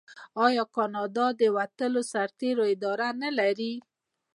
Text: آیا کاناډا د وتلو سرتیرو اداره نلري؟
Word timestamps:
آیا 0.45 0.63
کاناډا 0.75 1.27
د 1.39 1.41
وتلو 1.57 2.01
سرتیرو 2.11 2.63
اداره 2.73 3.07
نلري؟ 3.21 3.73